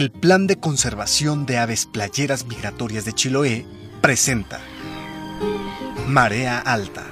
[0.00, 3.66] El Plan de Conservación de Aves Playeras Migratorias de Chiloé
[4.00, 4.58] presenta
[6.06, 7.04] Marea Alta.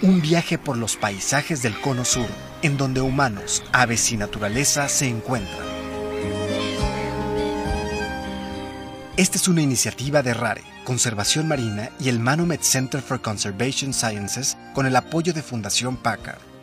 [0.00, 2.28] Un viaje por los paisajes del Cono Sur,
[2.62, 5.66] en donde humanos, aves y naturaleza se encuentran.
[9.16, 14.56] Esta es una iniciativa de RARE, Conservación Marina y el Manomet Center for Conservation Sciences
[14.72, 16.55] con el apoyo de Fundación Packard.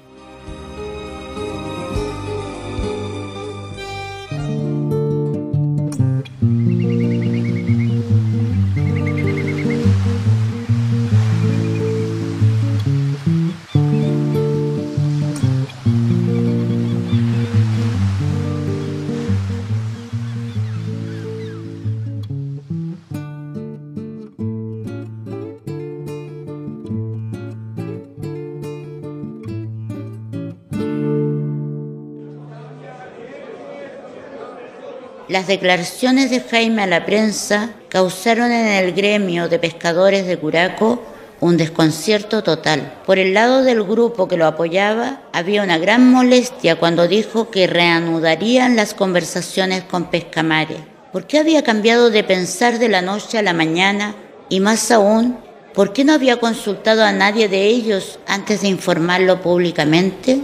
[35.29, 41.01] Las declaraciones de Jaime a la prensa causaron en el gremio de pescadores de Curaco
[41.39, 42.93] un desconcierto total.
[43.05, 47.67] Por el lado del grupo que lo apoyaba, había una gran molestia cuando dijo que
[47.67, 50.77] reanudarían las conversaciones con Pescamare.
[51.13, 54.15] ¿Por qué había cambiado de pensar de la noche a la mañana?
[54.49, 55.37] Y más aún,
[55.73, 60.39] ¿por qué no había consultado a nadie de ellos antes de informarlo públicamente?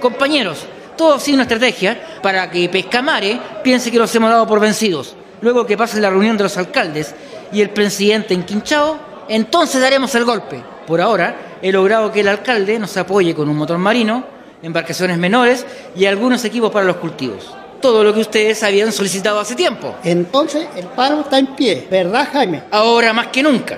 [0.00, 0.66] Compañeros,
[0.98, 5.14] todo ha sido una estrategia para que Pescamare piense que los hemos dado por vencidos.
[5.40, 7.14] Luego que pase la reunión de los alcaldes
[7.52, 10.62] y el presidente en Quinchao, entonces daremos el golpe.
[10.86, 14.24] Por ahora, he logrado que el alcalde nos apoye con un motor marino,
[14.62, 15.64] embarcaciones menores
[15.96, 17.54] y algunos equipos para los cultivos.
[17.80, 19.94] Todo lo que ustedes habían solicitado hace tiempo.
[20.02, 22.64] Entonces el paro está en pie, ¿verdad Jaime?
[22.72, 23.76] Ahora más que nunca.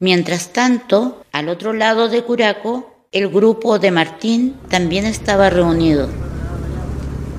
[0.00, 6.08] Mientras tanto, al otro lado de Curaco, el grupo de Martín también estaba reunido.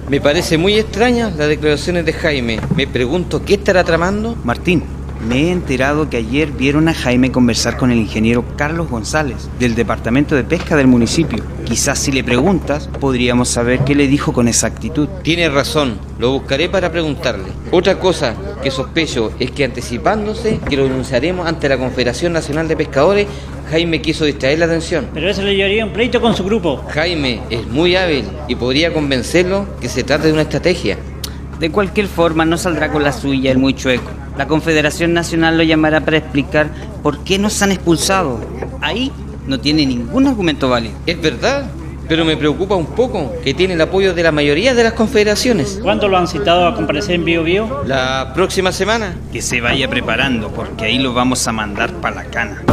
[0.09, 2.59] Me parece muy extraña las declaraciones de Jaime.
[2.75, 4.35] Me pregunto qué estará tramando.
[4.43, 4.83] Martín,
[5.21, 9.75] me he enterado que ayer vieron a Jaime conversar con el ingeniero Carlos González, del
[9.75, 11.43] Departamento de Pesca del municipio.
[11.65, 15.09] Quizás si le preguntas, podríamos saber qué le dijo con exactitud.
[15.23, 17.49] Tiene razón, lo buscaré para preguntarle.
[17.71, 22.77] Otra cosa que sospecho es que anticipándose que lo denunciaremos ante la Confederación Nacional de
[22.77, 23.27] Pescadores,
[23.69, 25.09] Jaime quiso distraer la atención.
[25.13, 26.83] Pero eso le llevaría un pleito con su grupo.
[26.89, 30.97] Jaime es muy hábil y podría convencerlo que se trata de una estrategia.
[31.59, 34.09] De cualquier forma, no saldrá con la suya el muy chueco.
[34.39, 36.69] La Confederación Nacional lo llamará para explicar
[37.03, 38.39] por qué nos han expulsado.
[38.79, 39.11] Ahí
[39.45, 40.95] no tiene ningún argumento válido.
[41.05, 41.69] Es verdad,
[42.07, 45.81] pero me preocupa un poco que tiene el apoyo de la mayoría de las confederaciones.
[45.83, 47.83] ¿Cuándo lo han citado a comparecer en Bio Bio?
[47.85, 49.13] La próxima semana.
[49.33, 52.63] Que se vaya preparando, porque ahí lo vamos a mandar para la cana.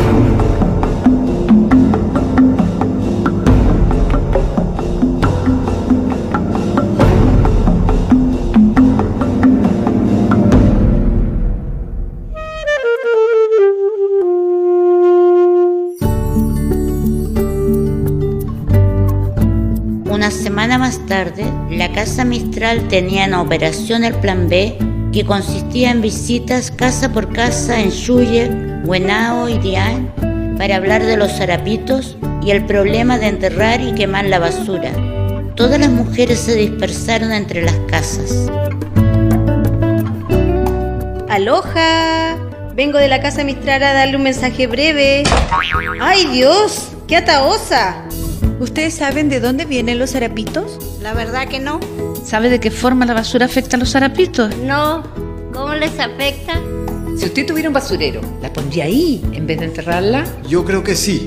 [20.27, 24.77] Una semana más tarde, la Casa Mistral tenía en operación el Plan B,
[25.13, 28.51] que consistía en visitas casa por casa en Shuye,
[28.85, 30.13] Huenao y Dián
[30.59, 34.91] para hablar de los zarapitos y el problema de enterrar y quemar la basura.
[35.55, 38.51] Todas las mujeres se dispersaron entre las casas.
[41.29, 42.37] Aloha,
[42.75, 45.23] vengo de la casa Mistral a darle un mensaje breve.
[46.01, 46.97] ¡Ay Dios!
[47.07, 48.06] ¡Qué ataosa!
[48.59, 50.79] ¿Ustedes saben de dónde vienen los zarapitos?
[51.03, 51.79] La verdad que no.
[52.25, 54.57] ¿Sabe de qué forma la basura afecta a los zarapitos?
[54.57, 55.03] No.
[55.53, 56.55] ¿Cómo les afecta?
[57.19, 60.25] Si usted tuviera un basurero, ¿la pondría ahí en vez de enterrarla?
[60.49, 61.27] Yo creo que sí.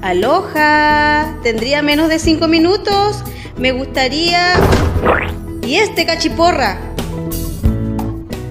[0.00, 3.22] Aloha, tendría menos de cinco minutos.
[3.58, 4.54] Me gustaría...
[5.66, 6.78] ¿Y este cachiporra?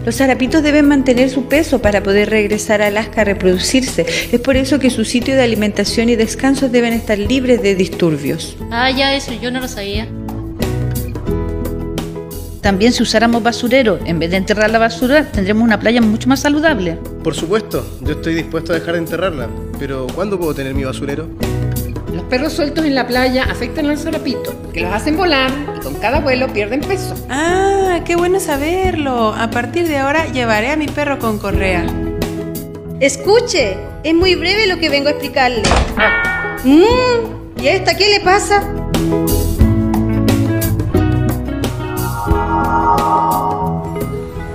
[0.06, 4.06] Los zarapitos deben mantener su peso para poder regresar a Alaska a reproducirse.
[4.32, 8.56] Es por eso que su sitio de alimentación y descanso deben estar libres de disturbios.
[8.70, 10.08] Ah, ya eso, yo no lo sabía.
[12.62, 16.40] También si usáramos basurero, en vez de enterrar la basura, tendremos una playa mucho más
[16.40, 17.00] saludable.
[17.24, 19.50] Por supuesto, yo estoy dispuesto a dejar de enterrarla.
[19.80, 21.28] Pero ¿cuándo puedo tener mi basurero?
[22.30, 26.20] Perros sueltos en la playa afectan al zarapito, que los hacen volar y con cada
[26.20, 27.16] vuelo pierden peso.
[27.30, 29.34] Ah, qué bueno saberlo.
[29.34, 31.86] A partir de ahora llevaré a mi perro con correa.
[33.00, 35.62] Escuche, es muy breve lo que vengo a explicarle.
[36.64, 38.62] Mm, ¿Y a esta qué le pasa?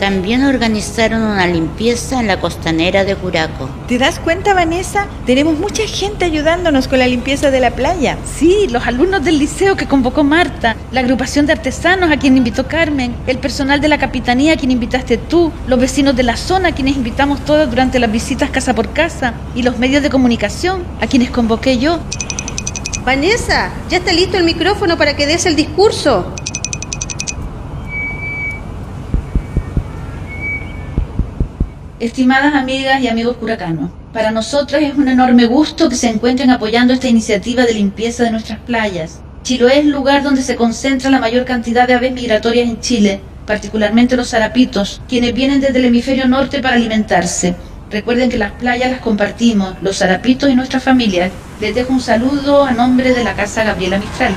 [0.00, 3.68] También También organizaron una limpieza en la costanera de Curaco.
[3.90, 5.08] ¿Te das cuenta, Vanessa?
[5.26, 8.18] Tenemos mucha gente ayudándonos con la limpieza de la playa.
[8.24, 12.68] Sí, los alumnos del liceo que convocó Marta, la agrupación de artesanos a quien invitó
[12.68, 16.68] Carmen, el personal de la capitanía a quien invitaste tú, los vecinos de la zona
[16.68, 20.84] a quienes invitamos todos durante las visitas casa por casa y los medios de comunicación
[21.00, 21.98] a quienes convoqué yo.
[23.04, 26.32] Vanessa, ya está listo el micrófono para que des el discurso.
[32.00, 36.94] Estimadas amigas y amigos curacanos, para nosotros es un enorme gusto que se encuentren apoyando
[36.94, 39.20] esta iniciativa de limpieza de nuestras playas.
[39.42, 43.20] Chiloé es el lugar donde se concentra la mayor cantidad de aves migratorias en Chile,
[43.46, 47.54] particularmente los zarapitos, quienes vienen desde el hemisferio norte para alimentarse.
[47.90, 51.30] Recuerden que las playas las compartimos, los zarapitos y nuestras familias.
[51.60, 54.34] Les dejo un saludo a nombre de la Casa Gabriela Mistral.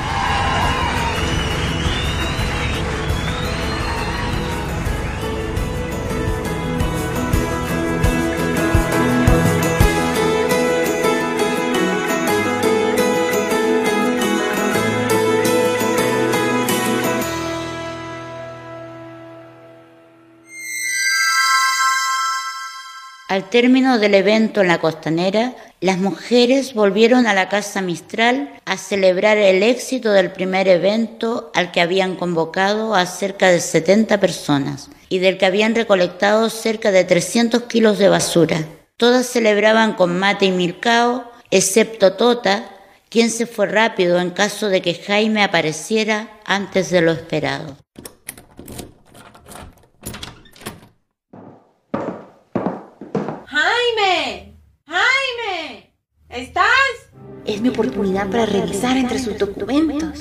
[23.34, 28.76] Al término del evento en la costanera, las mujeres volvieron a la Casa Mistral a
[28.76, 34.88] celebrar el éxito del primer evento al que habían convocado a cerca de 70 personas
[35.08, 38.68] y del que habían recolectado cerca de 300 kilos de basura.
[38.96, 42.70] Todas celebraban con mate y milcao, excepto Tota,
[43.08, 47.76] quien se fue rápido en caso de que Jaime apareciera antes de lo esperado.
[53.54, 55.94] Jaime, Jaime,
[56.28, 57.12] ¿estás?
[57.54, 60.18] Es mi oportunidad para revisar entre sus documentos.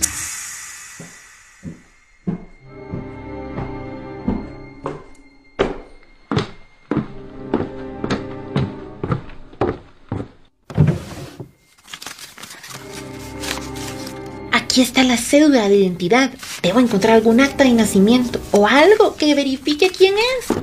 [14.51, 16.29] Aquí está la cédula de identidad.
[16.61, 20.55] Debo encontrar algún acta de nacimiento o algo que verifique quién es.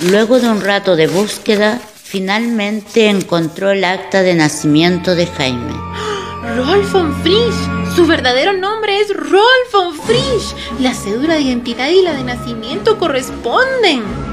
[0.00, 5.74] Luego de un rato de búsqueda, finalmente encontró el acta de nacimiento de Jaime.
[6.56, 7.96] Rolf von Frisch.
[7.96, 10.54] Su verdadero nombre es Rolf von Frisch.
[10.78, 14.27] La cédula de identidad y la de nacimiento corresponden.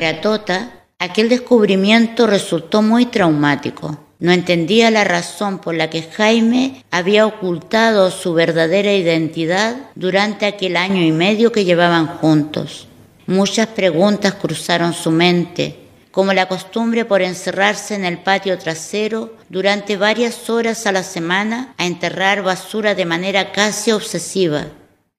[0.00, 3.98] Para Tota, aquel descubrimiento resultó muy traumático.
[4.18, 10.78] No entendía la razón por la que Jaime había ocultado su verdadera identidad durante aquel
[10.78, 12.88] año y medio que llevaban juntos.
[13.26, 15.76] Muchas preguntas cruzaron su mente,
[16.10, 21.74] como la costumbre por encerrarse en el patio trasero durante varias horas a la semana
[21.76, 24.64] a enterrar basura de manera casi obsesiva.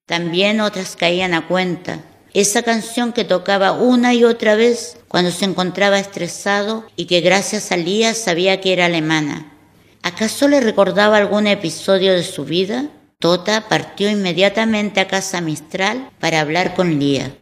[0.06, 2.00] También otras caían a cuenta,
[2.34, 7.72] esa canción que tocaba una y otra vez cuando se encontraba estresado y que gracias
[7.72, 9.52] a Lía sabía que era alemana.
[10.02, 12.86] ¿Acaso le recordaba algún episodio de su vida?
[13.18, 17.32] Tota partió inmediatamente a casa Mistral para hablar con Lía.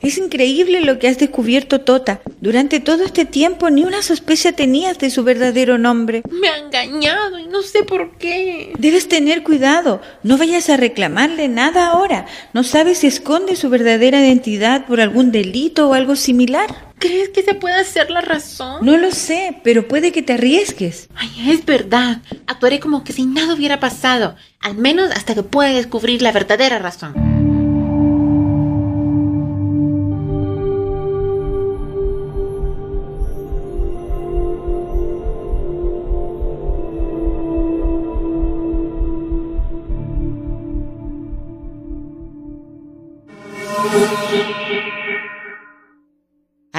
[0.00, 2.20] Es increíble lo que has descubierto, Tota.
[2.40, 6.22] Durante todo este tiempo ni una sospecha tenías de su verdadero nombre.
[6.30, 8.72] Me ha engañado y no sé por qué.
[8.78, 10.00] Debes tener cuidado.
[10.22, 12.26] No vayas a reclamarle nada ahora.
[12.52, 16.88] No sabes si esconde su verdadera identidad por algún delito o algo similar.
[16.98, 18.84] ¿Crees que se puede hacer la razón?
[18.84, 21.08] No lo sé, pero puede que te arriesgues.
[21.14, 22.22] Ay, es verdad.
[22.46, 24.34] Actuaré como que si nada hubiera pasado.
[24.60, 27.27] Al menos hasta que pueda descubrir la verdadera razón.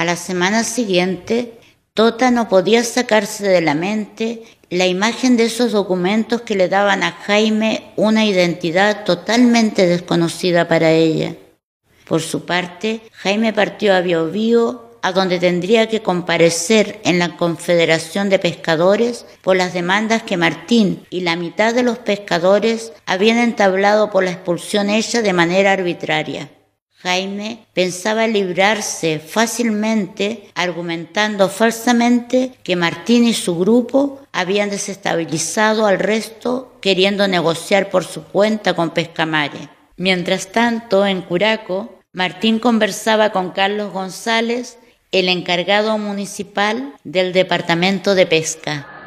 [0.00, 1.58] A la semana siguiente,
[1.92, 7.02] Tota no podía sacarse de la mente la imagen de esos documentos que le daban
[7.02, 11.36] a Jaime una identidad totalmente desconocida para ella.
[12.08, 18.30] Por su parte, Jaime partió a Biobío, a donde tendría que comparecer en la Confederación
[18.30, 24.10] de Pescadores por las demandas que Martín y la mitad de los pescadores habían entablado
[24.10, 26.48] por la expulsión hecha de manera arbitraria.
[27.02, 36.76] Jaime pensaba librarse fácilmente argumentando falsamente que Martín y su grupo habían desestabilizado al resto
[36.82, 39.70] queriendo negociar por su cuenta con Pescamare.
[39.96, 44.78] Mientras tanto, en Curaco, Martín conversaba con Carlos González,
[45.10, 48.99] el encargado municipal del Departamento de Pesca.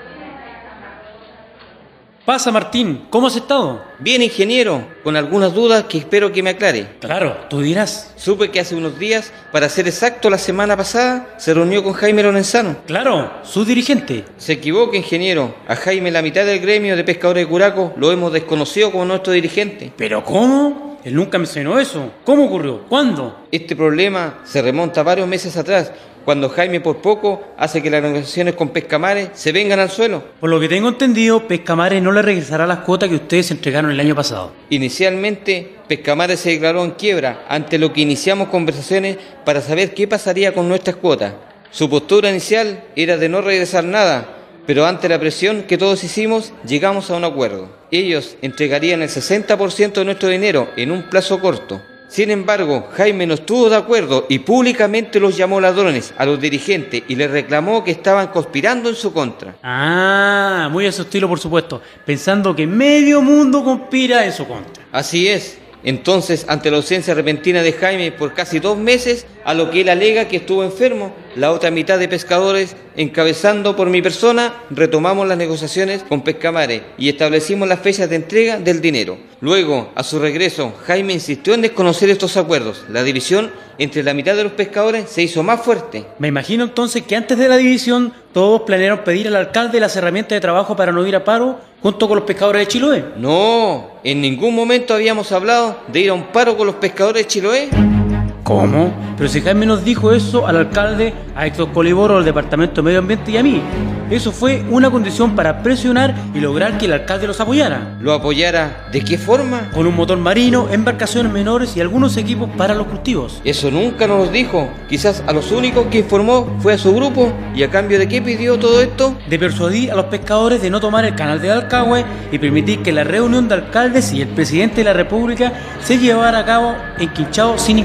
[2.26, 3.84] Pasa, Martín, ¿cómo has estado?
[4.00, 6.88] Bien, ingeniero, con algunas dudas que espero que me aclare.
[7.02, 8.14] Claro, tú dirás.
[8.16, 12.24] Supe que hace unos días, para ser exacto, la semana pasada, se reunió con Jaime
[12.24, 12.78] Lorenzano.
[12.88, 14.24] Claro, su dirigente.
[14.38, 15.54] Se equivoca, ingeniero.
[15.68, 19.34] A Jaime, la mitad del gremio de pescadores de Curaco, lo hemos desconocido como nuestro
[19.34, 19.92] dirigente.
[19.98, 21.00] ¿Pero cómo?
[21.04, 22.10] Él nunca mencionó eso.
[22.24, 22.84] ¿Cómo ocurrió?
[22.88, 23.46] ¿Cuándo?
[23.52, 25.92] Este problema se remonta a varios meses atrás,
[26.26, 30.24] cuando Jaime por poco hace que las negociaciones con Pescamares se vengan al suelo.
[30.40, 34.00] Por lo que tengo entendido, Pescamares no le regresará las cuotas que ustedes entregaron el
[34.00, 34.52] año pasado.
[34.70, 40.54] Inicialmente, Pescamares se declaró en quiebra ante lo que iniciamos conversaciones para saber qué pasaría
[40.54, 41.34] con nuestras cuotas.
[41.72, 46.54] Su postura inicial era de no regresar nada, pero ante la presión que todos hicimos,
[46.66, 47.70] llegamos a un acuerdo.
[47.92, 51.82] Ellos entregarían el 60% de nuestro dinero en un plazo corto.
[52.14, 57.02] Sin embargo, Jaime no estuvo de acuerdo y públicamente los llamó ladrones a los dirigentes
[57.08, 59.56] y les reclamó que estaban conspirando en su contra.
[59.64, 64.86] Ah, muy a su estilo, por supuesto, pensando que medio mundo conspira en su contra.
[64.92, 65.58] Así es.
[65.84, 69.90] Entonces, ante la ausencia repentina de Jaime por casi dos meses, a lo que él
[69.90, 75.38] alega que estuvo enfermo, la otra mitad de pescadores, encabezando por mi persona, retomamos las
[75.38, 79.18] negociaciones con Pescamare y establecimos las fechas de entrega del dinero.
[79.42, 82.86] Luego, a su regreso, Jaime insistió en desconocer estos acuerdos.
[82.90, 86.06] La división entre la mitad de los pescadores se hizo más fuerte.
[86.20, 90.36] Me imagino entonces que antes de la división todos planearon pedir al alcalde las herramientas
[90.36, 93.06] de trabajo para no ir a paro junto con los pescadores de Chiloé.
[93.18, 97.28] No, en ningún momento habíamos hablado de ir a un paro con los pescadores de
[97.28, 98.03] Chiloé.
[98.44, 98.92] ¿Cómo?
[99.18, 103.00] Pero si Jaime nos dijo eso al alcalde, a Héctor Coliboro, al Departamento de Medio
[103.00, 103.62] Ambiente y a mí.
[104.10, 107.98] Eso fue una condición para presionar y lograr que el alcalde los apoyara.
[108.02, 109.72] ¿Lo apoyara de qué forma?
[109.74, 113.42] Con un motor marino, embarcaciones menores y algunos equipos para los cultivos.
[113.46, 114.70] Eso nunca nos dijo.
[114.90, 117.32] Quizás a los únicos que informó fue a su grupo.
[117.56, 119.16] ¿Y a cambio de qué pidió todo esto?
[119.30, 122.92] De persuadir a los pescadores de no tomar el canal de Alcagüe y permitir que
[122.92, 127.10] la reunión de alcaldes y el presidente de la República se llevara a cabo en
[127.10, 127.80] Quinchao sin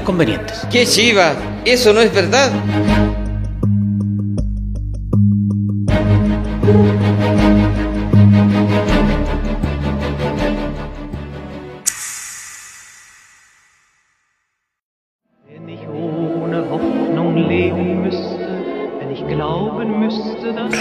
[0.71, 1.33] ¡Qué chiva!
[1.65, 2.51] Eso no es verdad.
[15.47, 18.47] Wenn ich ohne Hoffnung leben müsste,
[18.99, 20.73] wenn ich glauben müsste, dass...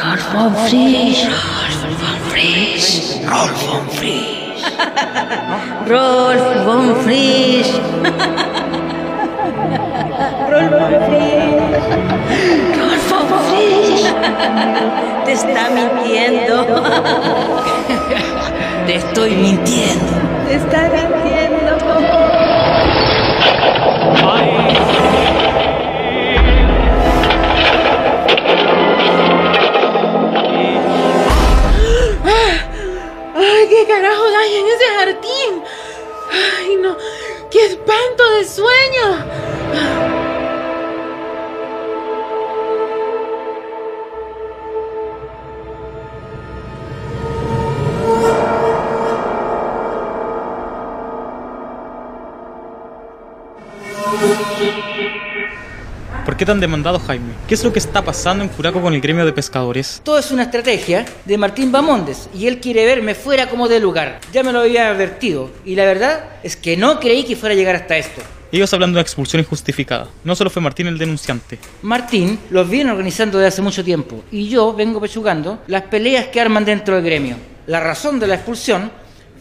[0.00, 1.24] Rolf von Frisch.
[1.24, 3.16] Rolf von Frisch.
[3.30, 4.37] Rolf von Frisch.
[5.88, 7.72] Rolf von Frisch.
[10.50, 11.78] Rolf von Frisch.
[12.80, 14.04] Rolf von Frisch.
[15.24, 16.56] Te está mintiendo.
[18.86, 20.12] Te estoy mintiendo.
[20.48, 21.72] Te está mintiendo.
[24.30, 25.07] ¡Ay,
[34.00, 35.64] carajo hay en ese jardín!
[36.30, 36.96] ¡Ay, no!
[37.50, 40.17] ¡Qué espanto de sueño!
[56.38, 57.32] Qué tan demandado Jaime?
[57.48, 60.00] ¿Qué es lo que está pasando en Curaco con el gremio de pescadores?
[60.04, 64.20] Todo es una estrategia de Martín Bamondes y él quiere verme fuera como de lugar.
[64.32, 67.58] Ya me lo había advertido y la verdad es que no creí que fuera a
[67.58, 68.22] llegar hasta esto.
[68.52, 70.08] Ellos hablando de una expulsión injustificada.
[70.22, 71.58] No solo fue Martín el denunciante.
[71.82, 76.40] Martín los viene organizando desde hace mucho tiempo y yo vengo pechugando las peleas que
[76.40, 77.36] arman dentro del gremio.
[77.66, 78.92] La razón de la expulsión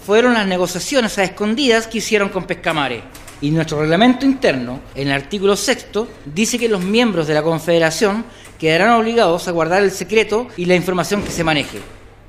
[0.04, 3.04] fueron las negociaciones a escondidas que hicieron con Pescamare.
[3.42, 8.26] Y nuestro reglamento interno, en el artículo sexto, dice que los miembros de la Confederación
[8.58, 11.80] quedarán obligados a guardar el secreto y la información que se maneje.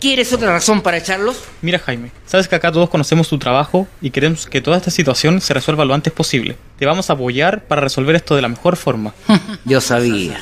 [0.01, 1.43] ¿Quieres otra razón para echarlos?
[1.61, 5.41] Mira Jaime, sabes que acá todos conocemos tu trabajo y queremos que toda esta situación
[5.41, 6.57] se resuelva lo antes posible.
[6.79, 9.13] Te vamos a apoyar para resolver esto de la mejor forma.
[9.65, 10.41] Yo sabía.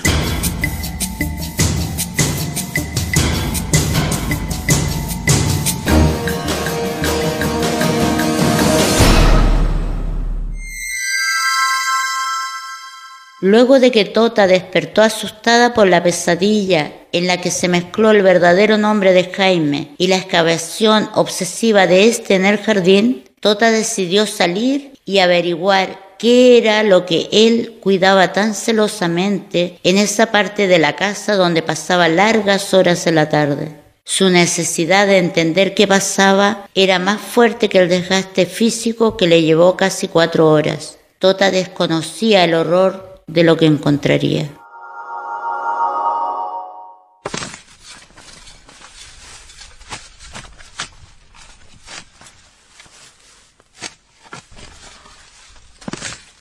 [13.49, 18.23] Luego de que Tota despertó asustada por la pesadilla en la que se mezcló el
[18.23, 24.27] verdadero nombre de Jaime y la excavación obsesiva de este en el jardín, Tota decidió
[24.27, 30.81] salir y averiguar qué era lo que él cuidaba tan celosamente en esa parte de
[30.81, 33.69] la casa donde pasaba largas horas en la tarde.
[34.03, 39.43] Su necesidad de entender qué pasaba era más fuerte que el desgaste físico que le
[39.43, 40.99] llevó casi cuatro horas.
[41.21, 44.49] Tota desconocía el horror de lo que encontraría.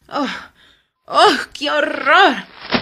[0.10, 0.28] ¡Oh!
[1.06, 1.34] ¡Oh!
[1.54, 2.36] ¡Qué horror!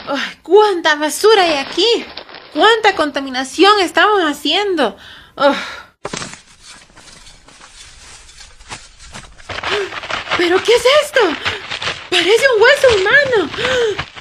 [0.10, 0.19] ¡Oh!
[0.43, 2.05] ¡Cuánta basura hay aquí!
[2.53, 4.98] ¡Cuánta contaminación estamos haciendo!
[5.36, 5.55] ¡Oh!
[10.38, 11.22] ¿Pero qué es esto?
[12.13, 14.12] Parece un hueso humano.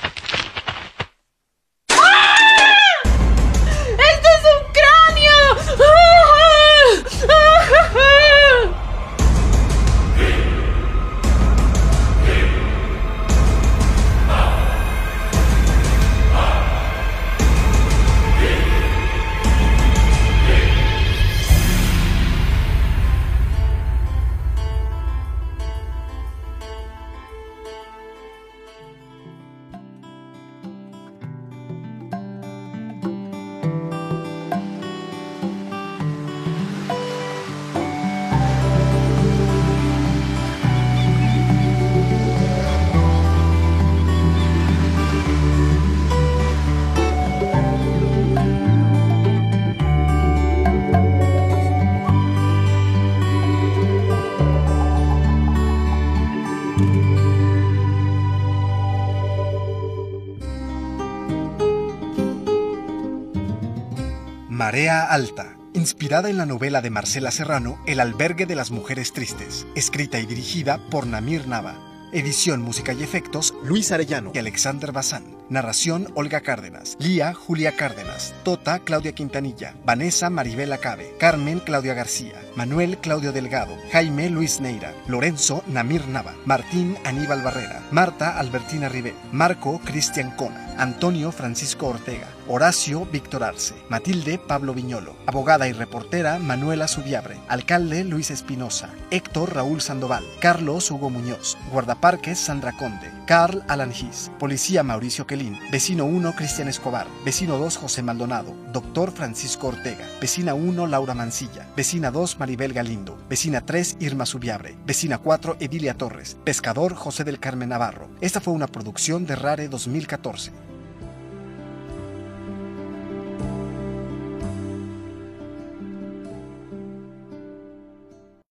[64.62, 69.66] Marea Alta, inspirada en la novela de Marcela Serrano El albergue de las mujeres tristes,
[69.74, 71.74] escrita y dirigida por Namir Nava.
[72.12, 75.41] Edición, música y efectos, Luis Arellano y Alexander Bazán.
[75.48, 76.96] Narración, Olga Cárdenas.
[76.98, 78.34] Lía, Julia Cárdenas.
[78.42, 79.74] Tota, Claudia Quintanilla.
[79.84, 81.14] Vanessa, Maribel Acabe.
[81.18, 82.40] Carmen, Claudia García.
[82.56, 83.76] Manuel, Claudio Delgado.
[83.92, 84.92] Jaime, Luis Neira.
[85.06, 86.34] Lorenzo, Namir Nava.
[86.44, 87.82] Martín, Aníbal Barrera.
[87.90, 89.14] Marta, Albertina Ribel.
[89.32, 90.74] Marco, Cristian Cona.
[90.78, 92.28] Antonio, Francisco Ortega.
[92.48, 93.74] Horacio, Víctor Arce.
[93.88, 95.16] Matilde, Pablo Viñolo.
[95.26, 97.38] Abogada y reportera, Manuela Subiabre.
[97.48, 98.90] Alcalde, Luis Espinosa.
[99.10, 100.24] Héctor, Raúl Sandoval.
[100.40, 101.56] Carlos, Hugo Muñoz.
[101.70, 103.10] Guardaparques, Sandra Conde.
[103.26, 104.30] Carl Alan Gis.
[104.38, 105.26] Policía, Mauricio
[105.70, 107.06] Vecino 1, Cristian Escobar.
[107.24, 108.54] Vecino 2, José Maldonado.
[108.70, 110.06] Doctor Francisco Ortega.
[110.20, 111.66] Vecina 1, Laura Mancilla.
[111.74, 113.16] Vecina 2, Maribel Galindo.
[113.30, 114.76] Vecina 3, Irma Subiabre.
[114.84, 116.36] Vecina 4, Edilia Torres.
[116.44, 118.10] Pescador, José del Carmen Navarro.
[118.20, 120.52] Esta fue una producción de Rare 2014.